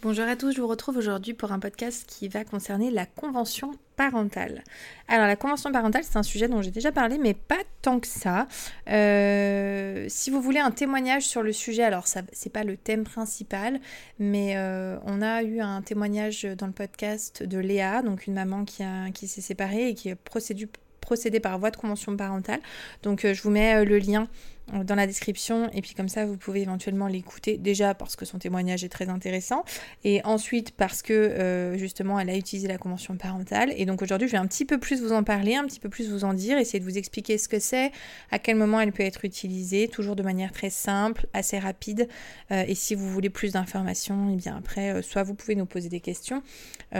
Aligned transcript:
Bonjour 0.00 0.26
à 0.26 0.36
tous, 0.36 0.52
je 0.52 0.60
vous 0.60 0.68
retrouve 0.68 0.96
aujourd'hui 0.96 1.34
pour 1.34 1.50
un 1.50 1.58
podcast 1.58 2.04
qui 2.06 2.28
va 2.28 2.44
concerner 2.44 2.92
la 2.92 3.04
convention 3.04 3.72
parentale. 3.96 4.62
Alors 5.08 5.26
la 5.26 5.34
convention 5.34 5.72
parentale, 5.72 6.04
c'est 6.04 6.16
un 6.16 6.22
sujet 6.22 6.46
dont 6.46 6.62
j'ai 6.62 6.70
déjà 6.70 6.92
parlé, 6.92 7.18
mais 7.18 7.34
pas 7.34 7.58
tant 7.82 7.98
que 7.98 8.06
ça. 8.06 8.46
Euh, 8.88 10.06
si 10.08 10.30
vous 10.30 10.40
voulez 10.40 10.60
un 10.60 10.70
témoignage 10.70 11.24
sur 11.24 11.42
le 11.42 11.52
sujet, 11.52 11.82
alors 11.82 12.06
ça 12.06 12.22
c'est 12.30 12.52
pas 12.52 12.62
le 12.62 12.76
thème 12.76 13.02
principal, 13.02 13.80
mais 14.20 14.56
euh, 14.56 14.98
on 15.04 15.20
a 15.20 15.42
eu 15.42 15.58
un 15.58 15.82
témoignage 15.82 16.44
dans 16.44 16.68
le 16.68 16.72
podcast 16.72 17.42
de 17.42 17.58
Léa, 17.58 18.02
donc 18.02 18.28
une 18.28 18.34
maman 18.34 18.64
qui, 18.64 19.26
s'est 19.26 19.40
séparée 19.40 19.88
et 19.88 19.94
qui 19.94 20.12
a 20.12 20.16
procédé, 20.16 20.68
procédé 21.00 21.40
par 21.40 21.58
voie 21.58 21.72
de 21.72 21.76
convention 21.76 22.16
parentale. 22.16 22.60
Donc 23.02 23.24
euh, 23.24 23.34
je 23.34 23.42
vous 23.42 23.50
mets 23.50 23.84
le 23.84 23.98
lien 23.98 24.28
dans 24.72 24.94
la 24.94 25.06
description. 25.06 25.70
Et 25.72 25.82
puis 25.82 25.94
comme 25.94 26.08
ça 26.08 26.26
vous 26.26 26.36
pouvez 26.36 26.62
éventuellement 26.62 27.06
l'écouter 27.06 27.56
déjà 27.58 27.94
parce 27.94 28.16
que 28.16 28.24
son 28.24 28.38
témoignage 28.38 28.84
est 28.84 28.88
très 28.88 29.08
intéressant 29.08 29.64
et 30.04 30.20
ensuite 30.24 30.72
parce 30.72 31.02
que 31.02 31.12
euh, 31.12 31.78
justement 31.78 32.18
elle 32.18 32.30
a 32.30 32.36
utilisé 32.36 32.68
la 32.68 32.78
convention 32.78 33.16
parentale. 33.16 33.72
Et 33.76 33.86
donc 33.86 34.02
aujourd'hui 34.02 34.28
je 34.28 34.32
vais 34.32 34.38
un 34.38 34.46
petit 34.46 34.64
peu 34.64 34.78
plus 34.78 35.00
vous 35.00 35.12
en 35.12 35.24
parler, 35.24 35.54
un 35.56 35.64
petit 35.64 35.80
peu 35.80 35.88
plus 35.88 36.10
vous 36.10 36.24
en 36.24 36.34
dire, 36.34 36.58
essayer 36.58 36.80
de 36.80 36.84
vous 36.84 36.98
expliquer 36.98 37.38
ce 37.38 37.48
que 37.48 37.58
c'est, 37.58 37.92
à 38.30 38.38
quel 38.38 38.56
moment 38.56 38.80
elle 38.80 38.92
peut 38.92 39.02
être 39.02 39.24
utilisée, 39.24 39.88
toujours 39.88 40.16
de 40.16 40.22
manière 40.22 40.52
très 40.52 40.70
simple, 40.70 41.26
assez 41.32 41.58
rapide. 41.58 42.08
Euh, 42.50 42.64
et 42.66 42.74
si 42.74 42.94
vous 42.94 43.08
voulez 43.08 43.30
plus 43.30 43.52
d'informations 43.52 44.30
et 44.30 44.34
eh 44.34 44.36
bien 44.36 44.56
après 44.56 44.92
euh, 44.92 45.02
soit 45.02 45.22
vous 45.22 45.34
pouvez 45.34 45.54
nous 45.54 45.66
poser 45.66 45.88
des 45.88 46.00
questions, 46.00 46.42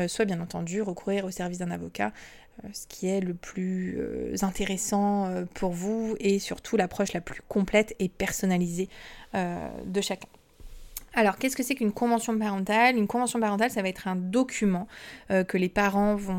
soit 0.07 0.27
bien 0.27 0.41
entendu 0.41 0.83
recourir 0.83 1.25
au 1.25 1.31
service 1.31 1.59
d'un 1.59 1.71
avocat 1.71 2.13
ce 2.73 2.87
qui 2.87 3.07
est 3.09 3.21
le 3.21 3.35
plus 3.35 3.97
euh, 3.99 4.35
intéressant 4.43 5.27
euh, 5.27 5.45
pour 5.55 5.71
vous 5.71 6.17
et 6.21 6.39
surtout 6.39 6.77
l'approche 6.77 7.13
la 7.13 7.21
plus 7.21 7.41
complète 7.49 7.95
et 7.99 8.09
personnalisée 8.09 8.89
de 9.35 10.01
chacun. 10.01 10.29
Alors, 11.13 11.37
qu'est-ce 11.37 11.55
que 11.55 11.63
c'est 11.63 11.75
qu'une 11.75 11.93
convention 11.93 12.39
parentale? 12.39 12.97
Une 12.97 13.07
convention 13.07 13.39
parentale, 13.39 13.71
ça 13.71 13.83
va 13.83 13.89
être 13.89 14.09
un 14.09 14.17
document 14.17 14.89
que 15.29 15.59
les 15.59 15.69
parents 15.69 16.17
vont 16.17 16.39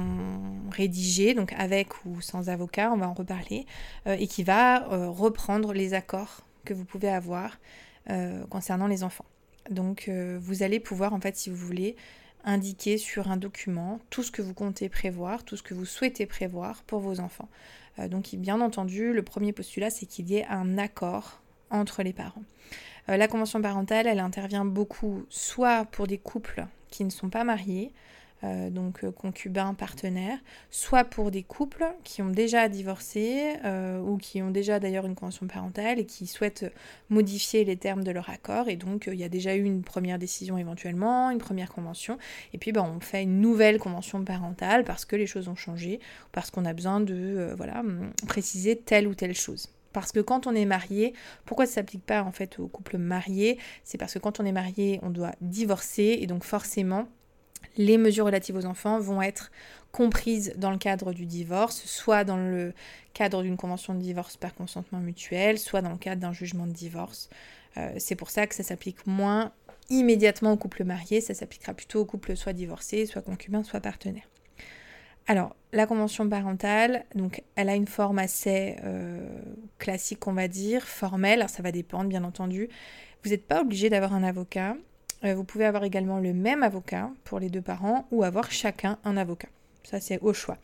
rédiger, 0.71 1.35
donc 1.35 1.53
avec 1.55 2.03
ou 2.05 2.19
sans 2.21 2.49
avocat, 2.49 2.91
on 2.91 2.97
va 2.97 3.07
en 3.07 3.13
reparler, 3.13 3.67
et 4.07 4.25
qui 4.25 4.41
va 4.43 4.79
reprendre 4.89 5.71
les 5.73 5.93
accords 5.93 6.41
que 6.65 6.73
vous 6.73 6.85
pouvez 6.85 7.09
avoir 7.09 7.59
concernant 8.49 8.87
les 8.87 9.03
enfants. 9.03 9.25
Donc, 9.69 10.09
vous 10.39 10.63
allez 10.63 10.79
pouvoir, 10.79 11.13
en 11.13 11.19
fait, 11.19 11.35
si 11.35 11.51
vous 11.51 11.55
voulez, 11.55 11.95
indiquer 12.43 12.97
sur 12.97 13.29
un 13.29 13.37
document 13.37 13.99
tout 14.09 14.23
ce 14.23 14.31
que 14.31 14.41
vous 14.41 14.53
comptez 14.53 14.89
prévoir, 14.89 15.43
tout 15.43 15.57
ce 15.57 15.63
que 15.63 15.73
vous 15.73 15.85
souhaitez 15.85 16.25
prévoir 16.25 16.83
pour 16.83 16.99
vos 16.99 17.19
enfants. 17.19 17.49
Euh, 17.99 18.07
donc 18.07 18.33
bien 18.35 18.61
entendu, 18.61 19.13
le 19.13 19.23
premier 19.23 19.53
postulat, 19.53 19.89
c'est 19.89 20.05
qu'il 20.05 20.29
y 20.29 20.37
ait 20.37 20.45
un 20.47 20.77
accord 20.77 21.41
entre 21.69 22.03
les 22.03 22.13
parents. 22.13 22.43
Euh, 23.09 23.17
la 23.17 23.27
convention 23.27 23.61
parentale, 23.61 24.07
elle 24.07 24.19
intervient 24.19 24.65
beaucoup 24.65 25.25
soit 25.29 25.85
pour 25.85 26.07
des 26.07 26.17
couples 26.17 26.65
qui 26.89 27.03
ne 27.03 27.09
sont 27.09 27.29
pas 27.29 27.43
mariés, 27.43 27.91
euh, 28.43 28.69
donc 28.69 29.03
euh, 29.03 29.11
concubins, 29.11 29.73
partenaires, 29.73 30.37
soit 30.71 31.03
pour 31.03 31.29
des 31.29 31.43
couples 31.43 31.85
qui 32.03 32.21
ont 32.21 32.29
déjà 32.29 32.69
divorcé 32.69 33.55
euh, 33.65 33.99
ou 33.99 34.17
qui 34.17 34.41
ont 34.41 34.49
déjà 34.49 34.79
d'ailleurs 34.79 35.05
une 35.05 35.15
convention 35.15 35.47
parentale 35.47 35.99
et 35.99 36.05
qui 36.05 36.25
souhaitent 36.25 36.71
modifier 37.09 37.65
les 37.65 37.75
termes 37.75 38.03
de 38.03 38.11
leur 38.11 38.29
accord. 38.29 38.69
Et 38.69 38.77
donc 38.77 39.09
il 39.11 39.19
y 39.19 39.25
a 39.25 39.29
déjà 39.29 39.55
eu 39.55 39.63
une 39.63 39.83
première 39.83 40.19
décision 40.19 40.57
éventuellement, 40.57 41.31
une 41.31 41.39
première 41.39 41.71
convention, 41.71 42.17
et 42.53 42.57
puis 42.57 42.71
ben, 42.71 42.83
on 42.83 43.01
fait 43.01 43.23
une 43.23 43.41
nouvelle 43.41 43.77
convention 43.77 44.23
parentale 44.23 44.85
parce 44.85 45.03
que 45.03 45.15
les 45.15 45.27
choses 45.27 45.49
ont 45.49 45.55
changé, 45.55 45.99
parce 46.31 46.49
qu'on 46.49 46.65
a 46.65 46.73
besoin 46.73 47.01
de 47.01 47.53
voilà, 47.57 47.83
préciser 48.27 48.77
telle 48.77 49.07
ou 49.07 49.15
telle 49.15 49.35
chose. 49.35 49.67
Parce 49.91 50.11
que 50.11 50.19
quand 50.19 50.47
on 50.47 50.53
est 50.53 50.65
marié, 50.65 51.13
pourquoi 51.45 51.65
ça 51.65 51.71
ne 51.71 51.75
s'applique 51.75 52.05
pas 52.05 52.23
en 52.23 52.31
fait 52.31 52.59
aux 52.59 52.67
couples 52.67 52.97
mariés? 52.97 53.57
C'est 53.83 53.97
parce 53.97 54.13
que 54.13 54.19
quand 54.19 54.39
on 54.39 54.45
est 54.45 54.51
marié, 54.51 54.99
on 55.01 55.09
doit 55.09 55.31
divorcer 55.41 56.19
et 56.21 56.27
donc 56.27 56.43
forcément 56.43 57.07
les 57.77 57.97
mesures 57.97 58.25
relatives 58.25 58.55
aux 58.55 58.65
enfants 58.65 58.99
vont 58.99 59.21
être 59.21 59.51
comprises 59.91 60.53
dans 60.57 60.71
le 60.71 60.77
cadre 60.77 61.13
du 61.13 61.25
divorce, 61.25 61.83
soit 61.85 62.23
dans 62.23 62.37
le 62.37 62.73
cadre 63.13 63.41
d'une 63.41 63.57
convention 63.57 63.93
de 63.93 63.99
divorce 63.99 64.37
par 64.37 64.53
consentement 64.53 64.99
mutuel, 64.99 65.57
soit 65.57 65.81
dans 65.81 65.91
le 65.91 65.97
cadre 65.97 66.21
d'un 66.21 66.33
jugement 66.33 66.67
de 66.67 66.71
divorce. 66.71 67.29
Euh, 67.77 67.93
c'est 67.97 68.15
pour 68.15 68.29
ça 68.29 68.47
que 68.47 68.55
ça 68.55 68.63
s'applique 68.63 69.07
moins 69.07 69.51
immédiatement 69.89 70.53
aux 70.53 70.57
couples 70.57 70.83
mariés, 70.83 71.21
ça 71.21 71.33
s'appliquera 71.33 71.73
plutôt 71.73 72.01
aux 72.01 72.05
couples 72.05 72.35
soit 72.35 72.53
divorcés, 72.53 73.05
soit 73.05 73.21
concubins, 73.21 73.63
soit 73.63 73.79
partenaires. 73.79 74.29
Alors, 75.27 75.55
la 75.73 75.85
convention 75.85 76.27
parentale, 76.27 77.05
donc, 77.13 77.43
elle 77.55 77.69
a 77.69 77.75
une 77.75 77.87
forme 77.87 78.17
assez 78.17 78.77
euh, 78.83 79.19
classique, 79.77 80.25
on 80.27 80.33
va 80.33 80.47
dire, 80.47 80.87
formelle. 80.87 81.39
Alors, 81.39 81.51
ça 81.51 81.61
va 81.61 81.71
dépendre, 81.71 82.09
bien 82.09 82.23
entendu. 82.23 82.67
Vous 83.23 83.29
n'êtes 83.29 83.45
pas 83.45 83.61
obligé 83.61 83.91
d'avoir 83.91 84.13
un 84.13 84.23
avocat. 84.23 84.75
Euh, 85.23 85.35
vous 85.35 85.43
pouvez 85.43 85.65
avoir 85.65 85.83
également 85.83 86.19
le 86.19 86.33
même 86.33 86.63
avocat 86.63 87.09
pour 87.23 87.39
les 87.39 87.49
deux 87.49 87.61
parents 87.61 88.07
ou 88.11 88.23
avoir 88.23 88.51
chacun 88.51 88.97
un 89.03 89.17
avocat. 89.17 89.49
Ça, 89.83 89.99
c'est 89.99 90.19
au 90.19 90.33
choix. 90.33 90.57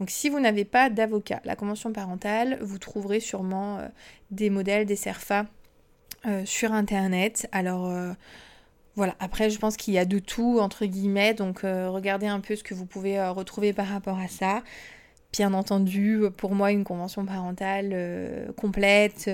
Donc, 0.00 0.10
si 0.10 0.28
vous 0.28 0.40
n'avez 0.40 0.64
pas 0.64 0.90
d'avocat, 0.90 1.40
la 1.44 1.56
convention 1.56 1.92
parentale, 1.92 2.58
vous 2.60 2.78
trouverez 2.78 3.20
sûrement 3.20 3.78
euh, 3.78 3.88
des 4.30 4.50
modèles, 4.50 4.86
des 4.86 4.96
CERFA 4.96 5.46
euh, 6.26 6.44
sur 6.44 6.72
Internet. 6.72 7.48
Alors, 7.52 7.92
voilà. 8.96 9.14
Après, 9.20 9.50
je 9.50 9.58
pense 9.58 9.76
qu'il 9.76 9.94
y 9.94 9.98
a 9.98 10.04
de 10.04 10.18
tout, 10.18 10.58
entre 10.60 10.86
guillemets. 10.86 11.34
Donc, 11.34 11.60
regardez 11.62 12.26
un 12.26 12.40
peu 12.40 12.56
ce 12.56 12.64
que 12.64 12.74
vous 12.74 12.86
pouvez 12.86 13.22
retrouver 13.28 13.72
par 13.72 13.86
rapport 13.86 14.18
à 14.18 14.28
ça. 14.28 14.62
Bien 15.32 15.52
entendu, 15.52 16.22
pour 16.36 16.54
moi, 16.54 16.70
une 16.70 16.84
convention 16.84 17.24
parentale 17.24 18.52
complète 18.56 19.28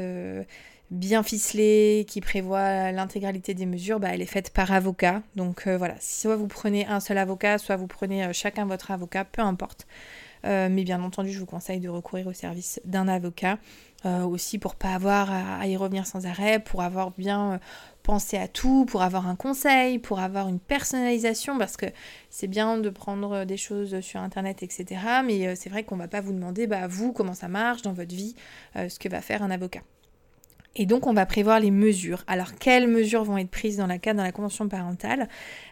bien 0.91 1.23
ficelée, 1.23 2.05
qui 2.09 2.21
prévoit 2.21 2.91
l'intégralité 2.93 3.55
des 3.55 3.67
mesures, 3.67 4.01
bah, 4.01 4.09
elle 4.13 4.23
est 4.23 4.27
faite 4.27 4.51
par 4.51 4.73
avocat. 4.73 5.23
Donc 5.37 5.67
euh, 5.67 5.77
voilà, 5.77 5.95
soit 6.01 6.37
vous 6.37 6.49
prenez 6.49 6.87
un 6.87 7.01
seul 7.01 7.19
avocat, 7.19 7.59
soit 7.59 7.77
vous 7.77 7.87
prenez 7.87 8.25
euh, 8.25 8.33
chacun 8.33 8.67
votre 8.67 8.91
avocat, 8.91 9.25
peu 9.25 9.43
importe. 9.43 9.87
Euh, 10.47 10.69
mais 10.71 10.85
bien 10.85 11.03
entendu, 11.03 11.31
je 11.31 11.39
vous 11.39 11.47
conseille 11.47 11.81
de 11.81 11.89
recourir 11.89 12.27
au 12.27 12.33
service 12.33 12.81
d'un 12.85 13.09
avocat. 13.09 13.59
aussi 14.05 14.59
pour 14.59 14.75
pas 14.75 14.95
avoir 14.95 15.31
à, 15.31 15.67
y 15.67 15.77
revenir 15.77 16.07
sans 16.07 16.25
arrêt, 16.27 16.59
pour 16.59 16.81
avoir 16.83 17.11
bien 17.11 17.61
pensé 18.03 18.39
à 18.39 18.49
tout, 18.49 18.87
pour 18.87 19.03
avoir 19.03 19.29
un 19.29 19.37
conseil, 19.37 19.99
pour 19.99 20.19
avoir 20.21 20.49
une 20.49 20.59
personnalisation, 20.59 21.59
parce 21.59 21.77
que 21.77 21.87
c'est 22.31 22.47
bien 22.47 22.79
de 22.79 22.89
prendre 22.89 23.45
des 23.45 23.59
choses 23.59 24.01
sur 24.01 24.21
internet, 24.21 24.63
etc. 24.63 24.87
Mais 25.27 25.55
c'est 25.55 25.69
vrai 25.69 25.85
qu'on 25.85 25.97
va 25.97 26.09
pas 26.09 26.23
vous 26.23 26.33
demander, 26.33 26.67
bah, 26.67 26.87
vous, 26.89 27.13
comment 27.13 27.35
ça 27.35 27.49
marche 27.49 27.83
dans 27.83 27.93
votre 27.93 28.15
vie, 28.15 28.35
ce 28.75 28.99
que 28.99 29.11
va 29.11 29.21
faire 29.21 29.43
un 29.43 29.51
avocat. 29.51 29.83
Et 30.77 30.87
donc 30.87 31.09
on 31.09 31.13
va 31.13 31.27
prévoir 31.27 31.59
les 31.59 31.73
mesures. 31.73 32.23
Alors 32.29 32.55
quelles 32.55 32.87
mesures 32.87 33.25
vont 33.25 33.37
être 33.39 33.51
prises 33.51 33.77
dans 33.77 33.89
la 33.89 33.99
cadre 33.99 34.23
la 34.23 34.31
convention 34.31 34.69
parentale? 34.69 35.29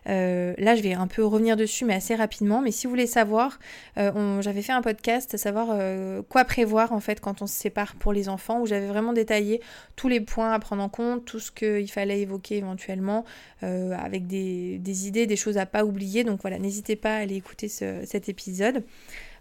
Euh, 0.08 0.54
Là 0.58 0.74
je 0.74 0.82
vais 0.82 0.92
un 0.92 1.06
peu 1.06 1.24
revenir 1.24 1.56
dessus 1.56 1.84
mais 1.84 1.94
assez 1.94 2.16
rapidement. 2.16 2.60
Mais 2.60 2.72
si 2.72 2.86
vous 2.86 2.90
voulez 2.90 3.06
savoir, 3.06 3.60
euh, 3.96 4.42
j'avais 4.42 4.62
fait 4.62 4.72
un 4.72 4.82
podcast 4.82 5.34
à 5.34 5.38
savoir 5.38 5.68
euh, 5.70 6.22
quoi 6.28 6.44
prévoir 6.44 6.92
en 6.92 6.98
fait 6.98 7.20
quand 7.20 7.42
on 7.42 7.46
se 7.46 7.54
sépare 7.54 7.94
pour 7.94 8.12
les 8.12 8.28
enfants 8.28 8.60
où 8.60 8.66
j'avais 8.66 8.88
vraiment 8.88 9.12
détaillé 9.12 9.60
tous 9.94 10.08
les 10.08 10.20
points 10.20 10.52
à 10.52 10.58
prendre 10.58 10.82
en 10.82 10.88
compte, 10.88 11.24
tout 11.24 11.38
ce 11.38 11.52
qu'il 11.52 11.90
fallait 11.90 12.20
évoquer 12.20 12.56
éventuellement 12.56 13.24
avec 13.60 14.26
des, 14.26 15.06
idées, 15.06 15.26
des 15.26 15.36
choses 15.36 15.58
à 15.58 15.66
pas 15.66 15.84
oublier. 15.84 16.24
Donc 16.24 16.40
voilà, 16.42 16.58
n'hésitez 16.58 16.96
pas 16.96 17.16
à 17.16 17.18
aller 17.18 17.36
écouter 17.36 17.68
cet 17.68 18.28
épisode. 18.28 18.84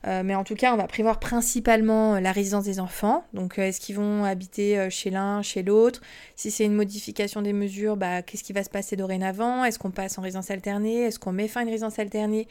Euh, 0.06 0.22
mais 0.24 0.36
en 0.36 0.44
tout 0.44 0.56
cas, 0.56 0.74
on 0.74 0.78
va 0.78 0.88
prévoir 0.88 1.20
principalement 1.20 2.16
euh, 2.16 2.20
la 2.20 2.32
résidence 2.32 2.66
des 2.66 2.80
enfants. 2.80 3.26
Donc, 3.34 3.58
euh, 3.58 3.64
est-ce 3.64 3.80
qu'ils 3.80 3.96
vont 3.96 4.24
habiter 4.24 4.90
chez 4.90 5.10
l'un, 5.10 5.42
chez 5.42 5.64
l'autre? 5.64 6.02
Si 6.36 6.52
c'est 6.52 6.66
une 6.66 6.76
modification 6.76 7.42
des 7.42 7.54
mesures, 7.54 7.98
bah, 7.98 8.22
qu'est-ce 8.22 8.44
qui 8.44 8.54
va 8.54 8.64
se 8.64 8.70
passer 8.70 8.96
dorénavant? 8.96 9.64
Est-ce 9.64 9.80
qu'on 9.80 9.92
passe 9.92 10.18
en 10.18 10.22
résidence 10.22 10.52
alternée? 10.52 11.02
Est-ce 11.02 11.20
qu'on 11.20 11.32
met 11.32 11.48
fin 11.48 11.62
à 11.62 11.64
une 11.64 11.70
résidence 11.70 12.00
alternée 12.00 12.48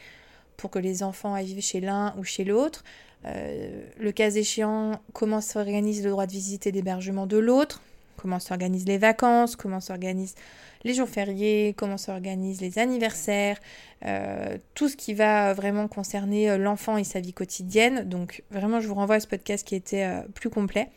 pour 0.57 0.69
que 0.71 0.79
les 0.79 1.03
enfants 1.03 1.33
aillent 1.33 1.61
chez 1.61 1.79
l'un 1.79 2.15
ou 2.17 2.23
chez 2.23 2.43
l'autre? 2.43 2.83
Le 3.23 4.11
cas 4.11 4.29
échéant, 4.29 5.01
comment 5.11 5.41
s'organise 5.41 6.03
le 6.03 6.11
droit 6.11 6.27
de 6.27 6.31
visite 6.31 6.65
et 6.67 6.71
d'hébergement 6.71 7.27
de 7.27 7.37
l'autre? 7.37 7.81
Comment 8.17 8.39
s'organisent 8.39 8.87
les 8.87 8.97
vacances 8.97 9.55
Comment 9.55 9.79
s'organisent 9.79 10.35
les 10.83 10.93
jours 10.93 11.09
fériés, 11.09 11.73
comment 11.77 11.97
s'organisent 11.97 12.61
les 12.61 12.79
anniversaires, 12.79 13.57
euh, 14.05 14.57
tout 14.73 14.89
ce 14.89 14.95
qui 14.95 15.13
va 15.13 15.53
vraiment 15.53 15.87
concerner 15.87 16.49
euh, 16.49 16.57
l'enfant 16.57 16.97
et 16.97 17.03
sa 17.03 17.19
vie 17.19 17.33
quotidienne. 17.33 18.07
Donc 18.07 18.43
vraiment, 18.51 18.79
je 18.79 18.87
vous 18.87 18.95
renvoie 18.95 19.15
à 19.15 19.19
ce 19.19 19.27
podcast 19.27 19.67
qui 19.67 19.75
était 19.75 20.03
euh, 20.03 20.21
plus 20.33 20.49
complet. 20.49 20.89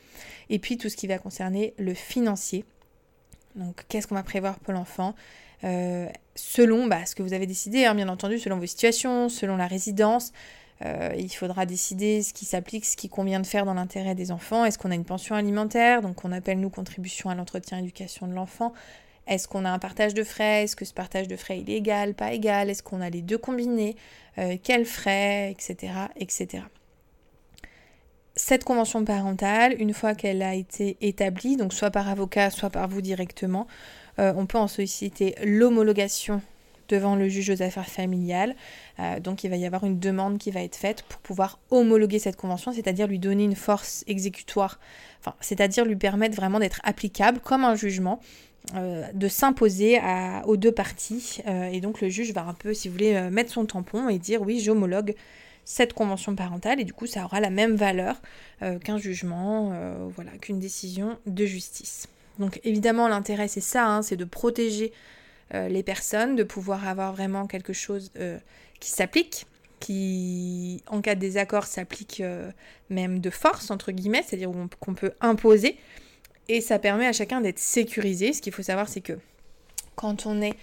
Et 0.49 0.59
puis 0.59 0.77
tout 0.77 0.89
ce 0.89 0.97
qui 0.97 1.07
va 1.07 1.19
concerner 1.19 1.75
le 1.79 1.95
financier. 1.95 2.65
Donc 3.57 3.85
qu'est-ce 3.89 4.07
qu'on 4.07 4.15
va 4.15 4.23
prévoir 4.23 4.59
pour 4.61 4.73
l'enfant 4.73 5.15
selon 6.37 6.87
bah, 6.87 7.05
ce 7.05 7.15
que 7.15 7.23
vous 7.23 7.35
avez 7.35 7.47
décidé, 7.47 7.85
hein, 7.85 7.95
bien 7.95 8.09
entendu, 8.09 8.39
selon 8.39 8.57
vos 8.57 8.65
situations, 8.65 9.29
selon 9.29 9.57
la 9.57 9.67
résidence. 9.67 10.33
Euh, 10.85 11.13
il 11.19 11.29
faudra 11.31 11.67
décider 11.67 12.23
ce 12.23 12.33
qui 12.33 12.47
s'applique, 12.47 12.87
ce 12.87 12.97
qui 12.97 13.09
convient 13.09 13.41
de 13.41 13.47
faire 13.47 13.67
dans 13.67 13.75
l'intérêt 13.75 14.15
des 14.15 14.31
enfants. 14.31 14.65
Est-ce 14.65 14.79
qu'on 14.79 14.91
a 14.91 14.95
une 14.95 15.05
pension 15.05 15.35
alimentaire, 15.35 16.01
donc 16.01 16.25
on 16.25 16.33
appelle 16.33 16.59
nous 16.59 16.71
contribution 16.71 17.29
à 17.29 17.35
l'entretien 17.35 17.79
et 17.79 17.81
éducation 17.83 18.27
de 18.27 18.33
l'enfant? 18.33 18.73
Est-ce 19.27 19.47
qu'on 19.47 19.65
a 19.65 19.71
un 19.71 19.79
partage 19.79 20.15
de 20.15 20.25
frais? 20.25 20.65
Est-ce 20.65 20.75
que 20.75 20.85
ce 20.85 20.95
partage 20.95 21.29
de 21.29 21.37
frais 21.37 21.59
est 21.59 21.69
égal, 21.69 22.15
pas 22.15 22.33
égal? 22.33 22.71
Est-ce 22.71 22.83
qu'on 22.83 23.01
a 23.01 23.11
les 23.11 23.23
deux 23.23 23.39
combinés? 23.39 23.95
Euh, 24.39 24.57
Quels 24.63 24.87
frais? 24.87 25.51
Etc. 25.53 25.93
etc. 26.17 26.65
Cette 28.35 28.65
convention 28.65 29.05
parentale, 29.05 29.75
une 29.81 29.93
fois 29.93 30.15
qu'elle 30.15 30.41
a 30.41 30.55
été 30.55 30.97
établie, 31.03 31.57
donc 31.57 31.75
soit 31.75 31.91
par 31.91 32.09
avocat, 32.09 32.49
soit 32.51 32.71
par 32.71 32.89
vous 32.89 33.03
directement, 33.03 33.67
euh, 34.19 34.33
on 34.37 34.47
peut 34.47 34.59
en 34.59 34.67
solliciter 34.69 35.35
l'homologation 35.45 36.41
devant 36.91 37.17
le 37.17 37.29
juge 37.29 37.51
aux 37.51 37.63
affaires 37.63 37.89
familiales. 37.89 38.55
Euh, 38.99 39.21
donc 39.21 39.45
il 39.45 39.51
va 39.51 39.57
y 39.57 39.65
avoir 39.65 39.85
une 39.85 39.99
demande 39.99 40.39
qui 40.39 40.51
va 40.51 40.63
être 40.63 40.77
faite 40.77 41.03
pour 41.05 41.21
pouvoir 41.21 41.59
homologuer 41.71 42.19
cette 42.19 42.37
convention, 42.37 42.73
c'est-à-dire 42.73 43.07
lui 43.07 43.19
donner 43.19 43.45
une 43.45 43.57
force 43.57 44.05
exécutoire, 44.07 44.79
c'est-à-dire 45.41 45.85
lui 45.85 45.97
permettre 45.97 46.37
vraiment 46.37 46.59
d'être 46.59 46.81
applicable 46.85 47.41
comme 47.41 47.65
un 47.65 47.75
jugement. 47.75 48.21
Euh, 48.75 49.11
de 49.15 49.27
s'imposer 49.27 49.99
aux 50.45 50.59
deux 50.59 50.71
parties 50.71 51.39
euh, 51.47 51.71
et 51.71 51.81
donc 51.81 52.03
le 52.03 52.11
juge 52.11 52.35
va 52.35 52.43
un 52.43 52.53
peu 52.53 52.75
si 52.75 52.89
vous 52.89 52.93
voulez 52.93 53.19
mettre 53.31 53.51
son 53.51 53.65
tampon 53.65 54.11
et 54.11 54.19
dire 54.19 54.43
oui 54.43 54.61
j'homologue 54.61 55.15
cette 55.65 55.95
convention 55.95 56.37
parentale 56.37 56.79
et 56.79 56.85
du 56.85 56.93
coup 56.93 57.07
ça 57.07 57.25
aura 57.25 57.41
la 57.41 57.49
même 57.49 57.75
valeur 57.75 58.21
qu'un 58.85 58.99
jugement 58.99 59.73
voilà 60.15 60.33
qu'une 60.43 60.59
décision 60.59 61.17
de 61.27 61.47
justice 61.47 62.07
donc 62.39 62.61
évidemment 62.63 63.09
l'intérêt 63.09 63.49
c'est 63.49 63.63
ça 63.63 63.87
hein, 63.87 64.03
c'est 64.03 64.17
de 64.17 64.27
protéger 64.27 64.93
les 65.53 65.83
personnes, 65.83 66.37
de 66.37 66.43
pouvoir 66.43 66.87
avoir 66.87 67.13
vraiment 67.13 67.47
quelque 67.47 67.73
chose 67.73 68.11
euh, 68.19 68.39
qui 68.79 68.91
s'applique, 68.91 69.47
qui, 69.81 70.83
en 70.87 71.01
cas 71.01 71.15
de 71.15 71.21
désaccord, 71.21 71.65
s'applique 71.65 72.21
euh, 72.21 72.51
même 72.89 73.21
de 73.21 73.31
force, 73.31 73.71
entre 73.71 73.93
guillemets, 73.93 74.23
c'est-à-dire 74.27 74.51
qu'on 74.79 74.95
peut 74.95 75.13
imposer. 75.21 75.77
Et 76.49 76.61
ça 76.61 76.79
permet 76.79 77.07
à 77.07 77.13
chacun 77.13 77.41
d'être 77.41 77.59
sécurisé. 77.59 78.33
Ce 78.33 78.43
qu'il 78.43 78.53
faut 78.53 78.63
savoir, 78.63 78.89
c'est 78.89 79.01
que 79.01 79.19
quand 79.95 80.27
on 80.27 80.41
est 80.41 80.55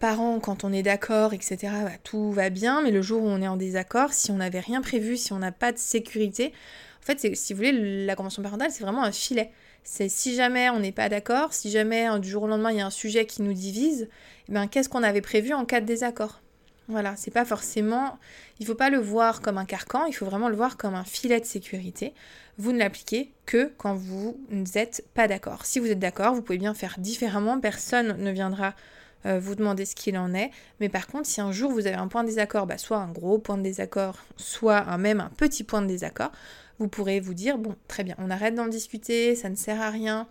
parent, 0.00 0.40
quand 0.40 0.64
on 0.64 0.72
est 0.72 0.82
d'accord, 0.82 1.34
etc., 1.34 1.56
bah, 1.84 1.90
tout 2.02 2.32
va 2.32 2.48
bien, 2.48 2.80
mais 2.82 2.90
le 2.90 3.02
jour 3.02 3.22
où 3.22 3.26
on 3.26 3.42
est 3.42 3.48
en 3.48 3.58
désaccord, 3.58 4.14
si 4.14 4.30
on 4.30 4.36
n'avait 4.36 4.60
rien 4.60 4.80
prévu, 4.80 5.18
si 5.18 5.34
on 5.34 5.38
n'a 5.38 5.52
pas 5.52 5.70
de 5.70 5.78
sécurité, 5.78 6.54
en 7.02 7.06
fait, 7.06 7.36
si 7.36 7.52
vous 7.52 7.58
voulez, 7.58 8.06
la 8.06 8.16
convention 8.16 8.42
parentale, 8.42 8.70
c'est 8.70 8.82
vraiment 8.82 9.04
un 9.04 9.12
filet. 9.12 9.52
C'est 9.88 10.08
si 10.08 10.34
jamais 10.34 10.68
on 10.68 10.80
n'est 10.80 10.90
pas 10.90 11.08
d'accord, 11.08 11.54
si 11.54 11.70
jamais 11.70 12.18
du 12.18 12.28
jour 12.28 12.42
au 12.42 12.46
lendemain 12.48 12.72
il 12.72 12.78
y 12.78 12.80
a 12.80 12.86
un 12.86 12.90
sujet 12.90 13.24
qui 13.24 13.42
nous 13.42 13.52
divise, 13.52 14.08
eh 14.48 14.52
ben, 14.52 14.66
qu'est-ce 14.66 14.88
qu'on 14.88 15.04
avait 15.04 15.20
prévu 15.20 15.54
en 15.54 15.64
cas 15.64 15.80
de 15.80 15.86
désaccord? 15.86 16.40
Voilà, 16.88 17.14
c'est 17.14 17.30
pas 17.30 17.44
forcément. 17.44 18.18
Il 18.58 18.64
ne 18.64 18.66
faut 18.66 18.74
pas 18.74 18.90
le 18.90 18.98
voir 18.98 19.40
comme 19.40 19.58
un 19.58 19.64
carcan, 19.64 20.04
il 20.06 20.12
faut 20.12 20.26
vraiment 20.26 20.48
le 20.48 20.56
voir 20.56 20.76
comme 20.76 20.94
un 20.94 21.04
filet 21.04 21.38
de 21.38 21.44
sécurité. 21.44 22.14
Vous 22.58 22.72
ne 22.72 22.78
l'appliquez 22.78 23.32
que 23.46 23.72
quand 23.78 23.94
vous 23.94 24.40
n'êtes 24.50 25.04
pas 25.14 25.28
d'accord. 25.28 25.66
Si 25.66 25.78
vous 25.78 25.86
êtes 25.86 26.00
d'accord, 26.00 26.34
vous 26.34 26.42
pouvez 26.42 26.58
bien 26.58 26.74
faire 26.74 26.96
différemment, 26.98 27.60
personne 27.60 28.16
ne 28.18 28.30
viendra 28.32 28.74
euh, 29.24 29.38
vous 29.40 29.54
demander 29.54 29.84
ce 29.84 29.94
qu'il 29.94 30.18
en 30.18 30.34
est. 30.34 30.50
Mais 30.80 30.88
par 30.88 31.06
contre, 31.06 31.26
si 31.26 31.40
un 31.40 31.52
jour 31.52 31.72
vous 31.72 31.86
avez 31.86 31.96
un 31.96 32.08
point 32.08 32.22
de 32.22 32.28
désaccord, 32.28 32.66
bah, 32.66 32.78
soit 32.78 32.98
un 32.98 33.10
gros 33.10 33.38
point 33.38 33.56
de 33.56 33.62
désaccord, 33.62 34.16
soit 34.36 34.78
un, 34.78 34.98
même 34.98 35.20
un 35.20 35.30
petit 35.36 35.64
point 35.64 35.82
de 35.82 35.86
désaccord, 35.86 36.32
vous 36.78 36.88
pourrez 36.88 37.20
vous 37.20 37.34
dire, 37.34 37.58
bon, 37.58 37.74
très 37.88 38.04
bien, 38.04 38.14
on 38.18 38.30
arrête 38.30 38.54
d'en 38.54 38.66
discuter, 38.66 39.34
ça 39.34 39.48
ne 39.48 39.56
sert 39.56 39.80
à 39.80 39.90
rien, 39.90 40.28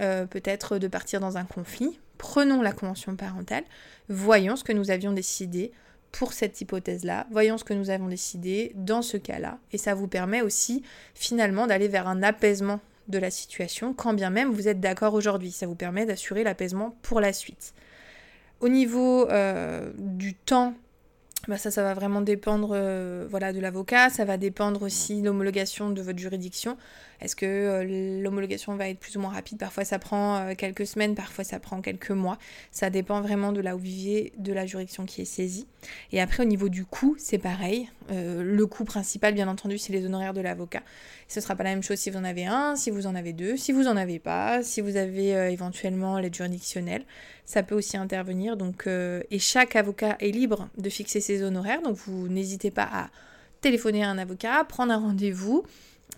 euh, 0.00 0.26
peut-être 0.26 0.78
de 0.78 0.88
partir 0.88 1.20
dans 1.20 1.38
un 1.38 1.44
conflit. 1.44 1.98
Prenons 2.18 2.62
la 2.62 2.72
convention 2.72 3.16
parentale, 3.16 3.64
voyons 4.08 4.56
ce 4.56 4.64
que 4.64 4.72
nous 4.72 4.90
avions 4.90 5.12
décidé 5.12 5.72
pour 6.12 6.32
cette 6.32 6.60
hypothèse-là, 6.60 7.26
voyons 7.30 7.58
ce 7.58 7.64
que 7.64 7.74
nous 7.74 7.90
avons 7.90 8.08
décidé 8.08 8.72
dans 8.74 9.02
ce 9.02 9.16
cas-là, 9.16 9.58
et 9.72 9.78
ça 9.78 9.94
vous 9.94 10.08
permet 10.08 10.40
aussi 10.40 10.82
finalement 11.14 11.66
d'aller 11.66 11.88
vers 11.88 12.08
un 12.08 12.22
apaisement 12.22 12.80
de 13.08 13.18
la 13.18 13.30
situation, 13.30 13.92
quand 13.94 14.14
bien 14.14 14.30
même 14.30 14.50
vous 14.50 14.68
êtes 14.68 14.80
d'accord 14.80 15.14
aujourd'hui. 15.14 15.52
Ça 15.52 15.66
vous 15.66 15.74
permet 15.74 16.06
d'assurer 16.06 16.42
l'apaisement 16.42 16.96
pour 17.02 17.20
la 17.20 17.32
suite. 17.32 17.72
Au 18.60 18.68
niveau 18.68 19.28
euh, 19.28 19.90
du 19.98 20.34
temps 20.34 20.74
bah 21.48 21.58
ça, 21.58 21.70
ça 21.70 21.84
va 21.84 21.94
vraiment 21.94 22.22
dépendre 22.22 22.70
euh, 22.72 23.24
voilà, 23.30 23.52
de 23.52 23.60
l'avocat, 23.60 24.10
ça 24.10 24.24
va 24.24 24.36
dépendre 24.36 24.82
aussi 24.82 25.20
de 25.20 25.26
l'homologation 25.26 25.90
de 25.90 26.02
votre 26.02 26.18
juridiction. 26.18 26.76
Est-ce 27.20 27.36
que 27.36 27.46
euh, 27.46 28.20
l'homologation 28.20 28.74
va 28.74 28.88
être 28.88 28.98
plus 28.98 29.16
ou 29.16 29.20
moins 29.20 29.30
rapide? 29.30 29.56
Parfois 29.56 29.84
ça 29.84 30.00
prend 30.00 30.38
euh, 30.38 30.54
quelques 30.56 30.88
semaines, 30.88 31.14
parfois 31.14 31.44
ça 31.44 31.60
prend 31.60 31.80
quelques 31.80 32.10
mois. 32.10 32.36
Ça 32.72 32.90
dépend 32.90 33.20
vraiment 33.20 33.52
de 33.52 33.60
là 33.60 33.76
où 33.76 33.78
vivez, 33.78 34.32
de 34.38 34.52
la 34.52 34.66
juridiction 34.66 35.06
qui 35.06 35.22
est 35.22 35.26
saisie. 35.26 35.68
Et 36.10 36.20
après 36.20 36.42
au 36.42 36.46
niveau 36.46 36.68
du 36.68 36.84
coût, 36.84 37.14
c'est 37.16 37.38
pareil. 37.38 37.88
le 38.10 38.66
coût 38.66 38.84
principal, 38.84 39.34
bien 39.34 39.46
entendu, 39.46 39.78
c'est 39.78 39.92
les 39.92 40.04
honoraires 40.04 40.34
de 40.34 40.40
l'avocat. 40.40 40.82
Ce 41.28 41.38
ne 41.38 41.42
sera 41.42 41.54
pas 41.54 41.62
la 41.62 41.70
même 41.70 41.82
chose 41.82 41.98
si 41.98 42.10
vous 42.10 42.18
en 42.18 42.24
avez 42.24 42.46
un, 42.46 42.74
si 42.74 42.90
vous 42.90 43.06
en 43.06 43.14
avez 43.14 43.32
deux, 43.32 43.56
si 43.56 43.70
vous 43.70 43.84
n'en 43.84 43.96
avez 43.96 44.18
pas, 44.18 44.64
si 44.64 44.80
vous 44.80 44.96
avez 44.96 45.28
éventuellement 45.52 46.18
l'aide 46.18 46.34
juridictionnelle 46.34 47.04
ça 47.48 47.62
peut 47.62 47.76
aussi 47.76 47.96
intervenir. 47.96 48.56
Donc, 48.56 48.88
et 48.88 49.38
chaque 49.38 49.76
avocat 49.76 50.16
est 50.18 50.32
libre 50.32 50.68
de 50.76 50.90
fixer 50.90 51.20
honoraires, 51.42 51.82
donc 51.82 51.96
vous 51.96 52.28
n'hésitez 52.28 52.70
pas 52.70 52.88
à 52.90 53.10
téléphoner 53.60 54.04
à 54.04 54.10
un 54.10 54.18
avocat, 54.18 54.64
prendre 54.64 54.92
un 54.92 54.98
rendez-vous 54.98 55.64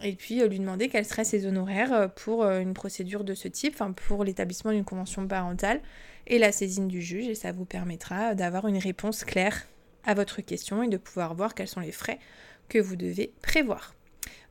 et 0.02 0.12
puis 0.14 0.42
euh, 0.42 0.48
lui 0.48 0.58
demander 0.58 0.88
quels 0.88 1.04
seraient 1.04 1.24
ses 1.24 1.46
honoraires 1.46 1.92
euh, 1.92 2.08
pour 2.08 2.44
une 2.44 2.74
procédure 2.74 3.24
de 3.24 3.34
ce 3.34 3.48
type, 3.48 3.82
pour 3.96 4.24
l'établissement 4.24 4.72
d'une 4.72 4.84
convention 4.84 5.26
parentale 5.26 5.80
et 6.26 6.38
la 6.38 6.52
saisine 6.52 6.88
du 6.88 7.02
juge 7.02 7.28
et 7.28 7.34
ça 7.34 7.52
vous 7.52 7.64
permettra 7.64 8.34
d'avoir 8.34 8.68
une 8.68 8.78
réponse 8.78 9.24
claire 9.24 9.66
à 10.04 10.14
votre 10.14 10.40
question 10.40 10.82
et 10.82 10.88
de 10.88 10.96
pouvoir 10.96 11.34
voir 11.34 11.54
quels 11.54 11.68
sont 11.68 11.80
les 11.80 11.92
frais 11.92 12.18
que 12.68 12.78
vous 12.78 12.96
devez 12.96 13.32
prévoir. 13.42 13.94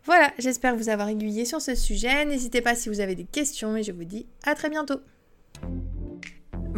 Voilà, 0.06 0.32
j'espère 0.40 0.76
vous 0.76 0.90
avoir 0.90 1.10
aiguillé 1.10 1.46
sur 1.46 1.62
ce 1.62 1.76
sujet. 1.76 2.26
N'hésitez 2.26 2.62
pas 2.62 2.76
si 2.76 2.90
vous 2.90 3.02
avez 3.02 3.16
des 3.16 3.26
questions 3.26 3.76
et 3.76 3.84
je 3.84 3.92
vous 3.92 4.06
dis 4.06 4.26
à 4.44 4.56
très 4.56 4.70
bientôt. 4.70 5.02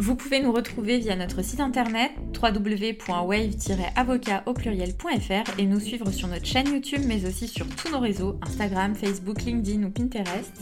Vous 0.00 0.16
pouvez 0.16 0.40
nous 0.40 0.50
retrouver 0.50 0.98
via 0.98 1.14
notre 1.14 1.42
site 1.42 1.60
internet 1.60 2.10
www.wave-avocat 2.42 4.42
au 4.46 4.54
pluriel.fr 4.54 5.58
et 5.58 5.66
nous 5.66 5.78
suivre 5.78 6.10
sur 6.10 6.26
notre 6.26 6.46
chaîne 6.46 6.72
YouTube 6.72 7.02
mais 7.06 7.26
aussi 7.26 7.46
sur 7.46 7.68
tous 7.68 7.92
nos 7.92 8.00
réseaux 8.00 8.38
Instagram, 8.40 8.94
Facebook, 8.94 9.42
LinkedIn 9.42 9.82
ou 9.82 9.90
Pinterest. 9.90 10.54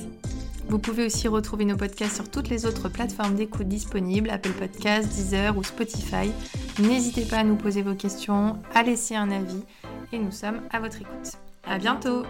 Vous 0.68 0.80
pouvez 0.80 1.06
aussi 1.06 1.28
retrouver 1.28 1.66
nos 1.66 1.76
podcasts 1.76 2.16
sur 2.16 2.28
toutes 2.28 2.48
les 2.48 2.66
autres 2.66 2.88
plateformes 2.88 3.36
d'écoute 3.36 3.68
disponibles, 3.68 4.30
Apple 4.30 4.54
Podcasts, 4.58 5.08
Deezer 5.08 5.56
ou 5.56 5.62
Spotify. 5.62 6.32
N'hésitez 6.80 7.22
pas 7.22 7.38
à 7.38 7.44
nous 7.44 7.54
poser 7.54 7.82
vos 7.82 7.94
questions, 7.94 8.58
à 8.74 8.82
laisser 8.82 9.14
un 9.14 9.30
avis 9.30 9.62
et 10.12 10.18
nous 10.18 10.32
sommes 10.32 10.62
à 10.72 10.80
votre 10.80 11.00
écoute. 11.00 11.34
À 11.64 11.78
bientôt 11.78 12.24